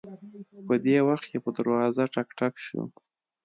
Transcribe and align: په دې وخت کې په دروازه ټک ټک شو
په 0.67 0.75
دې 0.85 0.97
وخت 1.07 1.25
کې 1.31 1.37
په 1.43 1.49
دروازه 1.57 2.03
ټک 2.13 2.27
ټک 2.37 2.53
شو 2.65 2.81